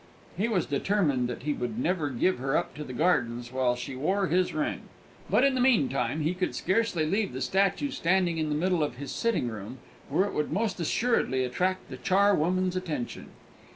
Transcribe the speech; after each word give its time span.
He 0.35 0.47
was 0.47 0.65
determined 0.65 1.29
that 1.29 1.43
he 1.43 1.53
would 1.53 1.77
never 1.77 2.09
give 2.09 2.39
her 2.39 2.57
up 2.57 2.73
to 2.73 2.83
the 2.83 2.91
gardens 2.91 3.51
while 3.53 3.75
she 3.75 3.95
wore 3.95 4.25
his 4.29 4.51
ring; 4.51 4.85
but, 5.29 5.43
in 5.43 5.53
the 5.53 5.61
mean 5.61 5.89
time, 5.89 6.21
he 6.21 6.33
could 6.33 6.55
scarcely 6.55 7.05
leave 7.05 7.33
the 7.33 7.39
statue 7.41 7.91
standing 7.91 8.39
in 8.39 8.49
the 8.49 8.55
middle 8.55 8.81
of 8.83 8.95
his 8.95 9.11
sitting 9.11 9.47
room, 9.47 9.77
where 10.09 10.25
it 10.25 10.33
would 10.33 10.51
most 10.51 10.79
assuredly 10.79 11.43
attract 11.45 11.87
the 11.91 11.97
charwoman's 11.97 12.75
attention. 12.75 13.27